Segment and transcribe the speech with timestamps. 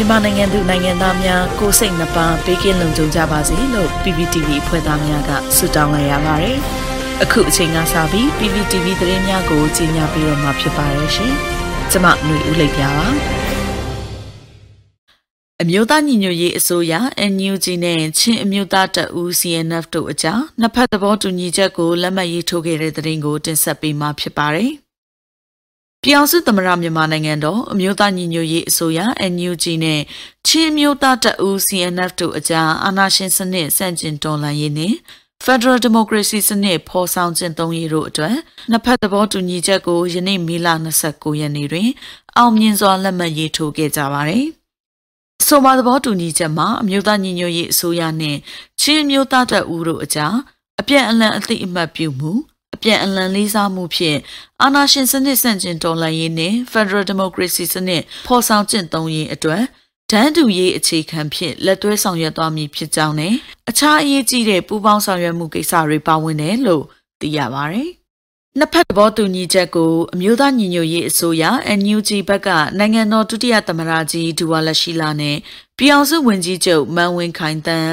[0.00, 6.56] မြန်မာနိုင်ငံသူနိုင်ငံသားများကိုစိတ်နှပါဘေးကင်းလုံခြုံကြပါစေလို့ PPTV ဖွဲ့သားများကဆုတောင်းလိုက်ရပါတယ်။
[7.22, 11.32] အခုအချိန်ကစပြီး PPTV သတင်းများကိုကြီးညာပြီးတော့မှာဖြစ်ပါရဲ့ရှင်။
[11.90, 13.06] ကျွန်မຫນွေဦးလိပ်ပြပါ
[15.62, 16.94] အမျိုးသားညီညွတ်ရေးအစိုးရ
[17.32, 24.72] NUG နဲ့ချင်းအမျိုးသားတပ်ဦး CNF တို့အကြားနှစ်ဖက်သဘောတူညီချက်ကိုလက်မှတ်ရေးထိုးခဲ့တဲ့တဲ့ရင်ကိုတင်ဆက်ပေးမှာဖြစ်ပါတယ်။
[26.04, 29.00] ပြည်အောင်စုသမရမြန်မာနိုင်ငံတော်အမျိုးသားညီညွတ်ရေးအစိုးရ
[29.32, 30.00] NUG နဲ့
[30.46, 34.96] ချင်းမျိုးသားတပ်ဦး CNF တို့အကြားအာဏာရှင်စနစ်ဆန့်ကျင်တော်လှန်ရေးနှင့်
[35.44, 38.34] Federal Democracy စနစ်ဖော်ဆောင်ခြင်းသုံးရေးတို့အတွက်
[38.70, 40.68] နှစ်ဖက်သဘောတူညီချက်ကိုယနေ့မေလ
[41.02, 41.88] 29ရက်နေ့တွင်
[42.36, 44.46] အောင်မြင်စွာလက်မှတ်ရေးထိုးခဲ့ကြပါတယ်။
[45.46, 48.38] ဆိုပါသဘောတူညီချက်မှာအမျိုးသားညီညွတ်ရေးအစိုးရနှင့်
[48.80, 50.34] ချင်းမျိုးသားတပ်ဦးတို့အကြား
[50.80, 52.32] အပြည့်အလံအသိအမှတ်ပြုမှု
[52.74, 54.18] အပြန်အလှန်လေးစားမှုဖြင့်
[54.62, 59.62] အာဏာရှင်စနစ်ဆန့်ကျင်တော်လှန်ရေးနှင့် Federal Democracy စနစ်ဖော်ဆောင်ကျင့်သုံးရေးအတွက်
[60.10, 63.34] ဒန်းတူရေးအခြေခံဖြင့်လက်တွဲဆောင်ရွက်သွားမည်ဖြစ်ကြောင်းနဲ့
[63.70, 66.84] အခြားအရေးကြီးတဲ့ပူးပေါင်းဆောင်ရွက်မှုကိစ္စတွေပါဝင်တယ်လို့
[67.20, 67.82] သိရပါဗျ။
[68.58, 71.44] နှစ်ဖက်သဘောတူညီချက်ကိုအမျိုးသားညီညွတ်ရေးအစိုးရ
[71.78, 72.48] NUG ဘက်က
[72.78, 75.36] နိုင်ငံတော်ဒုတိယသမ္မတကြီးဒူဝါလက်ရှိလာနဲ့
[75.78, 77.92] ပြည်အောင်စုဝန်ကြီးချုပ်မန်ဝင်းခိုင်တန်း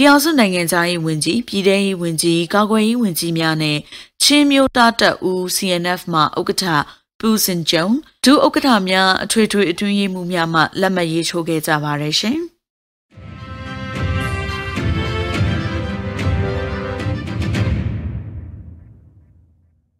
[0.00, 3.78] ပြည်အောင်စုနိုင်ငံသားရေးဝန်ကြီးပြည်ထရေးဝန်ကြီးကာကွယ်ရေးဝန်ကြီးများနဲ့
[4.22, 6.64] ချင်းမျိုးသားတပ်ဦး CNF မှဥက္ကဋ္ဌ
[7.20, 7.86] ပူစင်ကျုံ
[8.24, 12.38] ဒုဥက္ကဋ္ဌများအထွေထွေအတွင်းရေးမှူးများမှလက်မှတ်ရေးထိုးခဲ့ကြပါတယ်ရှင်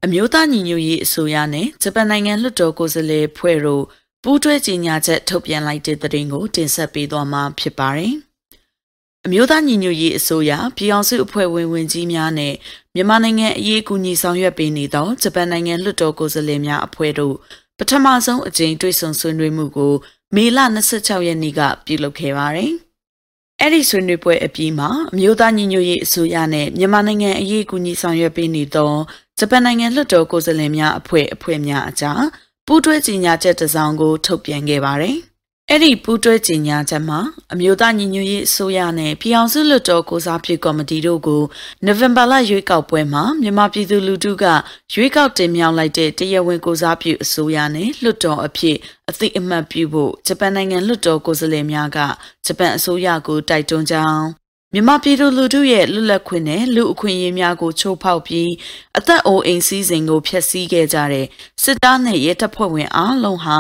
[0.05, 3.85] အမျိုးသားညီညွတ်ရေးအစိုးရနဲ့ဂျပန်နိုင်ငံလွှတ်တော်ကိုယ်စားလှယ်ဖွဲ့တို့
[4.23, 8.15] ပူးတွဲကြေညာချက်ထုတ်ပြန်လိုက်တဲ့သတင်းကိုတင်ဆက်ပေးသွားမှာဖြစ်ပါတယ်။
[9.29, 12.55] အမျိုးသားညီညွတ်ရေးအစိုးရပြည်အောင်စုအဖွဲ့ဝင်ဝင်ကြီးများနဲ့
[12.95, 17.35] မြန်မာနိုင်ငံအရေးကူညီဆောင်ရွက်ပေးနေသောဂျပန်နိုင်ငံလွှတ်တော်ကိုယ်စားလှယ်များအဖွဲ့တို့
[17.79, 19.93] ပထမဆုံးအကြိမ်တွေ့ဆုံဆွေးနွေးမှုကို
[20.35, 20.59] မေလ
[20.93, 22.73] 26ရက်နေ့ကပြုလုပ်ခဲ့ပါတယ်။
[23.61, 28.93] အဲ့ဒီဆွေးနွေးပွဲအပြီးမှာအမျိုးသားညီညွတ်ရေးအစိုးရနဲ့မြန်မာနိုင်ငံအရေးကူညီဆောင်ရွက်ပေးနေသော
[29.39, 32.23] ဂျပန်နိုင်ငံလွှတ်တော်ကိုယ်စားလှယ်များအဖွဲ့အဖွဲ့များအကြား
[32.67, 35.17] ပူးတွဲကြေညာချက်တစ်စောင်ကိုထုတ်ပြန်ခဲ့ပါတယ်။
[35.71, 37.21] အဲ့ဒီပူးတွဲကြေညာချက်မှာ
[37.53, 41.43] အမျိုးသားညီညွတ်ရေးအစိုးရနဲ့ပြည်အောင်စုလွှတ်တော်ကိုစားပြုကော်မတီတို့ကို
[41.85, 44.45] နိုဝင်ဘာလရွေးကောက်ပွဲမှာမြန်မာပြည်သူလူထုက
[44.93, 48.77] ရွေးကောက်တင်မြှောက်လိုက်တဲ့တရားဝင်ကိုစားပြုအစိုးရနဲ့လွှတ်တော်အဖြစ်
[49.11, 51.99] အသိအမှတ်ပြုဖို့ဂျပန်နိုင်ငံလွှတ်တော်ကိုယ်စားလှယ်များက
[52.47, 54.25] ဂျပန်အစိုးရကိုတိုက်တွန်းကြောင်း
[54.73, 58.51] မြန်မာပြည်သူလူထုရဲ့လွတ်လပ်ခွင့်နဲ့လူအခွင့်အရေးများကိုချိုးဖောက်ပြီး
[58.99, 61.27] အသက်အိုးအိမ်စည်းစိမ်ကိုဖျက်ဆီးခဲ့ကြတဲ့
[61.63, 63.59] စစ်သားနဲ့ရဲတပ်ဖွဲ့ဝင်အားလုံးဟာ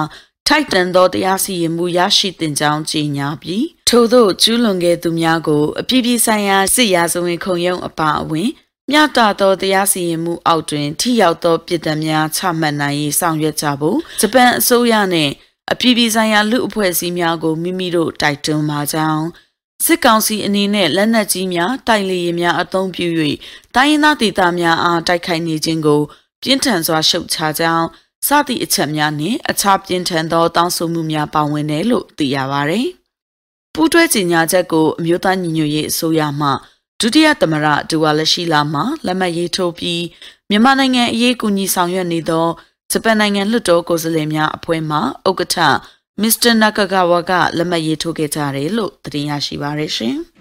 [0.50, 8.50] ထိုက်တန်သောတရားစီရင်မှုရရှိတင်ကြောင်းကြေညာပြီးထို့သောကျူးလွန်ခဲ့သူများကိုအပြည့်ပြည့်ဆိုင်ရာစစ်ရာဇဝင်ခုံရုံးအပါအဝင်
[8.90, 15.32] မြတ်တာသောတရားစီရင်မှုအောက်တွင် ထိရောက်သောပြည်ထများချမှတ်နိုင်ရေးဆောင်ရွက်ကြဖို့ဂျပန်အစိုးရနှင့်
[15.72, 19.24] အပြည်ပြည်ဆိုင်ရာလူအဖွဲ့အစည်းများကိုမိမိတို့တိုက်တွန်းပါကြောင်း
[19.84, 23.06] စစ်ကောင်စီအနေနဲ့လက်နက်ကြီးများတိုက်လေယာဉ်များအသုံးပြု၍
[23.74, 26.00] တိုင်းရင်းသားဒေသများအားတိုက်ခိုက်နေခြင်းကို
[26.42, 27.86] ပြင်းထန်စွာရှုတ်ချကြောင်း
[28.26, 32.80] စသည့်အချက်များနှင့်အခြားပြင်းထန်သောတောင်းဆိုမှုများပါဝင်တယ်လို့သိရပါဗျ။
[33.74, 36.48] ပူးတွဲကြေညာချက်ကိုအမျိုးသားညီညွတ်ရေးအစိုးရမှ
[37.00, 40.02] ဒုတိယသမ္မတဒူဝါလက်ရှိလာမှလက်မှတ်ရေးထိုးပြီး
[40.50, 42.46] မြန်မာနိုင်ငံအရေးကူညီဆောင်ရွက်နေသော
[42.90, 45.58] ဂျပန်နိုင်ငံလွှတ်တော်ကိုယ်စားလှယ်များအဖွဲ့မှဥက္ကဋ္ဌ
[46.20, 50.16] မစ္စတာနာကာဂဝါကလက်မှတ်ရေးထိုးခဲ့ကြတယ်လို့သိရရှိပါရရှင်။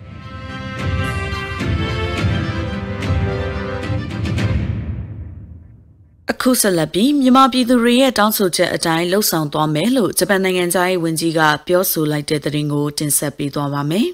[6.31, 14.07] အခုဆက်လက်ပြီးမြန်မာပြည်သူတွေရဲ့တောင်းဆိုချက်အတိုင်းလှုပ်ဆောင်သွားမယ်လို့ဂျပန်နိုင်ငံသားရေးဝန်ကြီးကပြောဆိုလိုက်တဲ့သတင်းကိုတင်ဆက်ပေးသွားပါမယ်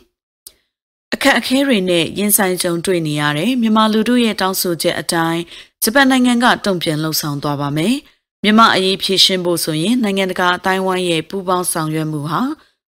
[1.14, 5.42] ။အခက်အခဲတွေနဲ့ရင်ဆိုင်ကြုံတွေ့နေရတဲ့မြန်မာလူထုရဲ့တောင်းဆိုချက်အတိုင်း
[5.84, 7.96] ဂျပန်နိုင်ငံကတုံ့ပြန်လှုပ်ဆောင်သွားပါမယ်။
[8.44, 12.42] မြန်မာအရေးဖြေရှင်းဖို့ဆိုရင်နိုင်ငံတကာအတိုင်းဝိုင်းရဲ့ပူးပေါင်းဆောင်ရွက်မှုဟာ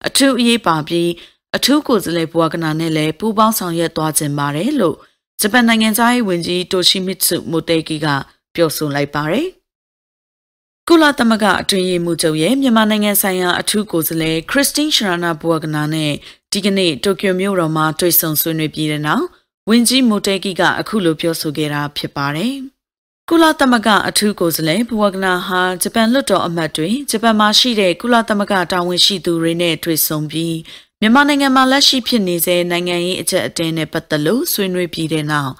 [0.06, 1.10] အထူးအရေးပါပြီး
[1.56, 4.96] အထူးကိုယ်စားလှယ်ဘဝကနာနဲ့လည်းပူးပေါင်းဆောင်ရွက်သွားခြင်းပါတယ်လို့
[5.40, 8.06] ဂျပန်နိုင်ငံသားရေးဝန်ကြီးတိုရှိမစ်စုမိုတေကီက
[8.54, 9.48] ပြောဆိုလိုက်ပါတယ်။
[10.88, 16.12] ကုလသမဂ္ဂအတွင်းရေးမှူးချုပ်ရဲ့မြန်မာနိုင်ငံဆိုင်ရာအထူးကိုယ်စားလှယ်ခရစ်စတင်းရှရာနာဘူဝကနာနဲ့
[16.52, 19.24] ဒီကနေ့တိုကျိုမြို့တော်မှာတွေ့ဆုံဆွေးနွေးပြီးတဲ့နောက်
[19.68, 22.54] ဝန်ကြီးမိုတေကီကအခုလိုပြောဆိုခဲ့တာဖြစ်ပါတယ်။
[23.30, 30.56] ကုလသမဂ္ဂအထူးကိုယ်စားလှယ်ဘဝကနာဟာဂျပန်လွှတ်တော်အမတ်တွေဂျပန်မှာရှိတဲ့ကုလသမဂ္ဂတာဝန်ရှိသူတွေနဲ့တွေ့ဆုံပြီး
[31.00, 35.52] မြန်မာနိုင်ငံမှာလက်ရှိဖြစ်နေစေနိုင်ငံရေးအကြက်အတင်းနဲ့ပတ်သက်လို့ဆွေးနွေးပြီးတဲ့နောက်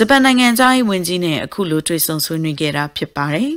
[0.00, 3.52] ဂျပန်နိုင်ငံသားရေးဝန်ကြီးနဲ့အခုလိုတွေ့ဆုံဆွေးနွေးခဲ့တာဖြစ်ပါတယ်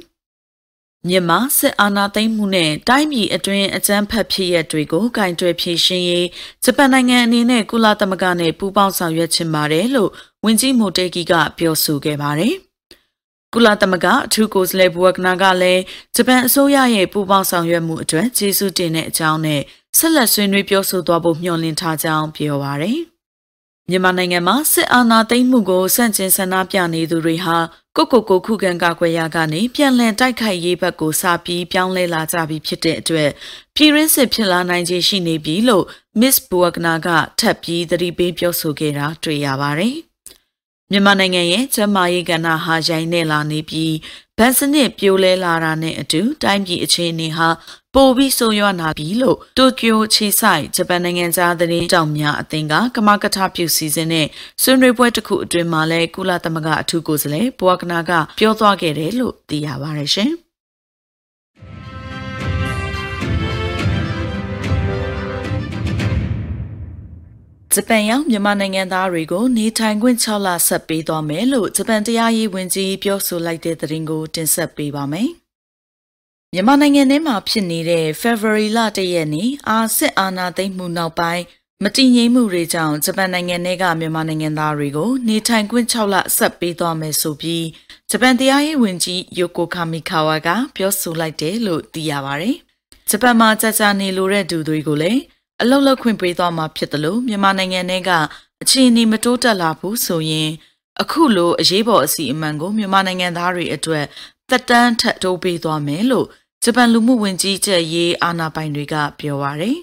[1.08, 6.28] ။မြန်မာစစ်အာဏာသိမ်းမှုနဲ့တိုင်းပြည်အတွင်းအကြမ်းဖက်ဖြစ်ရပ်တွေကိုကင်တွယ်ဖြေရှင်းရေး
[6.64, 10.10] ဂျပန်နိုင်ငံအနေနဲ့ကုလသမဂ္ဂနဲ့ပူးပေါင်းဆောင်ရွက်ချင်ပါတယ်လို့
[10.46, 12.54] ဝန်ကြီးမိုတေကီကပြောဆိုခဲ့ပါတယ်။
[13.54, 15.82] ကုလသမဂ္ဂအထူးကိုယ်စားလှယ်ဘူဝကနာကလည်း
[16.16, 19.62] ဂျပန်အစိုးရရဲ့ပူးပေါင်းဆောင်ရွက်မှုအတွက်ကျေးဇူးတင်တဲ့အကြောင်းနဲ့
[19.98, 23.11] ဆက်လက်ဆွေးနွေးပြောဆိုသွားဖို့မျှော်လင့်ထားကြောင်းပြောပါရယ်
[23.90, 27.58] မြန်မာနိုင်ငံမှာစစ်အာဏာသိမ်းမှုကိုစန့်ကျင်ဆန္ဒပြနေသူတွေဟာ
[27.98, 33.30] ကိုကိုကိုခုခံကာကွယ်ရာကနေပြန်လည်တိုက်ခိုက်ရေးဘက်ကိုစာပြီးပြောင်းလဲလာကြပြီဖြစ်တဲ့အတွက်
[33.76, 35.86] ပြည်ရင်းစစ်ဖြစ်လာနိုင်ခြေရှိနေပြီလို့
[36.20, 37.08] Miss Buagna က
[37.40, 39.96] ထပ်ပြီးသတိပေးပြောဆိုခဲ့တာတွေ့ရပါတယ်။
[40.92, 43.94] မြန်မာနိုင်ငံရဲ့ကျန်းမာရေးကဏ္ဍဟာရိုင်းနေလာနေပြီး
[44.44, 47.50] ဗန်စနစ်ပြိုလဲလာတာနဲ့အတူတိုင်းပြည်အခြေအနေဟာ
[47.96, 54.28] ပိုပြီးဆိုးရွားလာပြီလို့တိုကျိုခြေဆိုင်ဂျပန်နိုင်ငံသားသတင်းတောင်များအသင်းကကမကထပြုစီစဉ်တဲ့
[54.62, 60.32] ဆွေးနွေးပွဲတစ်ခုအတွင်းမှာလဲကုလသမဂ္ဂအထူးကိုယ်စားလှယ်ဘွာကနာကပြောသွားခဲ့တယ်လို့သိရပါတယ်ရှင်။
[67.76, 75.30] ဂျပန်ရောက်မြန်မာနိုင်ငံသားတွေကိုနေထိုင်ခွင့်6လဆက်ပေးသွားမယ်လို့ဂျပန်တရားရေးဝန်ကြီးပြောဆိုလိုက်တဲ့သတင်းကိုတင်ဆက်ပေးပါမယ်။
[76.54, 81.44] မြန်မာနိုင်ငံထဲမှာဖြစ်နေတဲ့ February လတရက်နေ့အာစစ်အာဏာသိမ်းမှုနောက်ပိုင်း
[81.84, 87.66] မတည်ငြိမ်မှုတွေကြောင့်ဂျပန်နိုင်ငံထဲကမြန်မာနိုင်ငံသားတွေကိုနေထိုင်ခွင့်6လဆက်ပေးသွားမယ်ဆိုပြီး
[88.12, 92.52] ဂျပန်တရားရေးဝန်ကြီးယိုကိုကာမီကာဝါကပြောဆိုလိုက်တယ်လို့သိရပါဗျ။
[93.10, 95.22] ဂျပန်မှာကြာကြာနေလိုတဲ့သူတွေကိုလည်း
[95.62, 98.12] အလုတ်လောက်ခွင့်ပေးသွားမှာဖြစ်တယ်လို့မြန်မာနိုင်ငံထဲက
[98.64, 100.50] အခြေအနေမတိုးတက်လာဘူးဆိုရင်
[101.02, 104.06] အခုလိုအရေးပေါ်အစီအမံကိုမြန်မာနိုင်ငံသားတွေအတွက်
[104.50, 106.28] သက်တမ်းထပ်တိုးပေးသွားမယ်လို့
[106.64, 109.78] ဂျပန်လူမှုဝန်ကြီးချက်ရေးအာဏာပိုင်တွေကပြောပါရယ်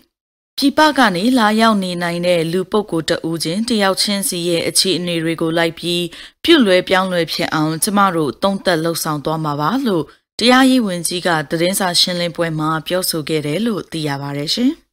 [0.57, 6.05] ပြည်ပကနေလာရောက်နေနိုင်တဲ့လူပုဂ္ဂိုလ်တဦးချင်းတယောက်ချင်းစီရဲ့အခြေအနေတွေကိုလိုက်ပြီး
[6.45, 10.05] ပြုတ်လွယ်ပြောင်းလွယ်ဖြစ်အောင်ကျမတို့တုံးသက်လှုပ်ဆောင်သွားမှာပါလို့
[10.39, 14.73] တရားရေးဝန်ကြီးကသတင်းစာရှင်းလင်းပွဲမှာပြောဆိုခဲ့တယ်လို့သိရပါတယ်ရှင်။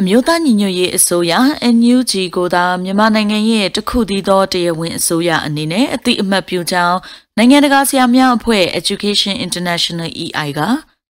[0.00, 1.32] အမျိုးသားညီညွတ်ရေးအစိုးရ
[1.76, 6.98] NUG ကိုသာမြန်မာနိုင်ငံရဲ့တခုတည်းသောတရားဝင်အစိုးရအနေနဲ့အတိအမှတ်ပြုကြောင်း
[7.36, 10.60] နိုင်ငံတကာဆရာများအဖွဲ့ Education International EI က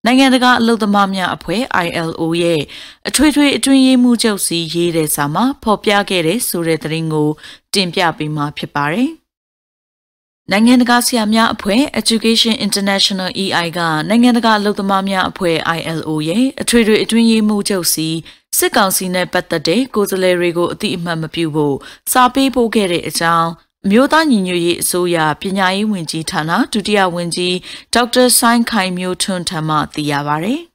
[0.05, 2.61] နိုင်ငံတကာအလုပ်သမားများအဖွဲ့ ILO ရဲ့
[3.07, 7.29] အထွေထွေအတွင်းရေးမှူးချုပ်စီရေးတဲ့စာမှာဖော်ပြခဲ့တဲ့ဆိုတဲ့သတင်းကို
[7.73, 9.09] တင်ပြပေးမှာဖြစ်ပါတယ်။
[10.51, 18.09] နိုင်ငံတကာဆရာများအဖွဲ့ Education International EI ကနိုင်ငံတကာအလုပ်သမားများအဖွဲ့ ILO ရဲ့အထွေထွေအတွင်းရေးမှူးချုပ်စီ
[18.57, 21.75] စစ်ကောင်စီနဲ့ပတ်သက်တဲ့ကိုယ်စားလှယ်တွေကိုအတိအမှတ်မပြုဖို့
[22.11, 23.49] စာပေးပို့ခဲ့တဲ့အကြောင်း
[23.85, 27.55] အမျိုးသားညီညွတ်ရေးအစိုးရပညာရေးဝန်ကြီးဌာနဒုတိယဝန်ကြီး
[27.93, 30.55] ဒေါက်တာဆိုင်းခိုင်မျိုးထွန်းထံမှသိရပါဗျ။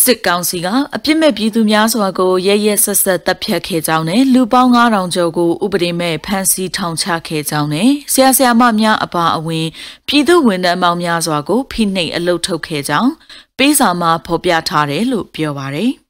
[0.00, 9.66] စစ်ကောင်စီကအပြစ်မဲ့ပြည်သူများစွာကိုရဲရဲဆက်ဆက်တပ်ဖြတ်ခဲ့ကြောင်းနဲ့လူပေါင်း9000ကျော်ကိုဥပဒေမဲ့ဖမ်းဆီးထောင်ချခဲ့ကြောင်းနဲ့ဆရာဆရာမများအပါအဝင်
[10.08, 13.10] ပြည်သူဝန်ထမ်းပေါင်းများစွာကိုဖိနှိပ်အလုထုတ်ခဲ့ကြောင်း
[13.58, 15.92] ပေးစာမှာဖော်ပြထားတယ်လို့ပြောပါရယ်။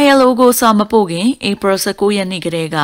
[0.00, 2.76] ILO ကိုစာမပို့ခင် April 19ရက်နေ့ကတည်းက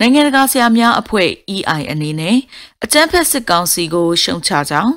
[0.00, 2.36] နိုင်ငံတကာဆရာများအဖွဲ့ EI အနေနဲ့
[2.84, 4.94] အကြမ်းဖက်စစ်ကောင်စီကိုရှုံချကြောင်း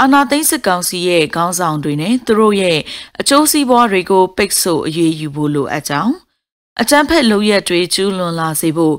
[0.00, 2.78] အာနာသိန်းစစ်ကောင်စီရဲ့ခေါင်းဆောင်တွေနဲ့သူတို့ရဲ့
[3.20, 6.14] အကျိုးစီးပွားတွေကိုပိတ်ဆို့အရေးယူဖို့လိုအပ်ကြောင်း
[6.80, 8.96] အကြမ်းဖက်လုပ်ရက်တွေကျူးလွန်လာစေဖို့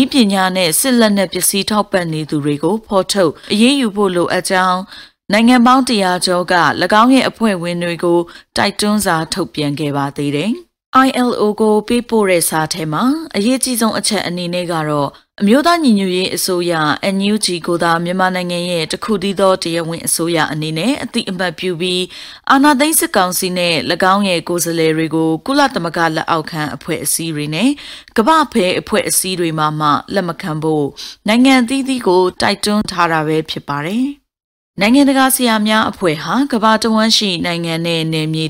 [0.00, 4.80] ဤပညာနဲ့စစ်လက်နက်ပစ္စည်းထောက်ပံ့နေသူတွေကိုဖော်ထုတ်အရေးယူဖို့လိုအပ်ကြောင်း
[5.32, 6.54] နိုင်ငံပေါင်းတရာကျော်က၎
[7.02, 8.18] င်းရဲ့အဖွဲ့ဝင်တွေကို
[8.56, 10.52] တိုက်တွန်းစာထုတ်ပြန်ခဲ့ပါသေးတယ်။
[10.98, 13.02] ILO ကိုပေးပို့တဲ့စာထဲမှာ
[13.36, 15.08] အရေးကြီးဆုံးအချက်အနေနဲ့ကတော့
[15.40, 16.72] အမျိုးသားညီညွတ်ရေးအစိုးရ
[17.16, 22.02] NUG ကိုသာမြန်မာနိုင်ငံရဲ့တခုတည်းသောတရားဝင်အစိုးရအနေနဲ့အတိအမှတ်ပြုပြီး
[22.50, 23.74] အာဏာသိမ်းစစ်ကောင်စီနဲ့၎
[24.14, 27.70] င်းရဲ့ကိုယ်စားလှယ်တွေကိုကုလသမဂ္ဂလက်အောက်ခံအဖွဲ့အစည်းတွေနဲ့
[28.16, 30.86] ကမ္ဘာဖဲအဖွဲ့အစည်းတွေမှမှလက်မခံဖို့
[31.28, 34.06] နိုင်ငံအသီးသီးကိုတိုက်တွန်းထားတာပဲဖြစ်ပါတယ်။
[34.82, 38.44] နိုင်ငံတကာဆရာများအဖွဲ့ဟာကမ္ဘာတဝန်းရှိနိုင်ငံနဲ့နယ်မြေ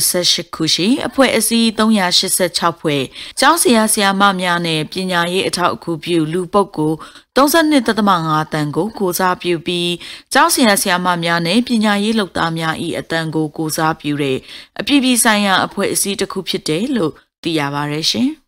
[0.00, 3.02] 188ခုရှိအဖွဲ့အစည်း386ဖွဲ့
[3.40, 6.96] ကျောင်းဆရာဆရာမများနဲ့ပညာရေးအထောက်အကူပြုလူပုဂ္ဂိုလ်
[7.36, 9.92] 32.5တန်ကိုကိုစားပြုပြီး
[10.32, 14.38] ကျောင်းဆရာဆရာမများနဲ့ပညာရေးလုပ်သားများ၏အတန်ကိုကိုစားပြုတဲ့
[14.80, 18.30] အပြည်ပြည်ဆိုင်ရာအဖွဲ့အစည်းတစ်ခုဖြစ်တယ်လို့သိရပါရရှင်။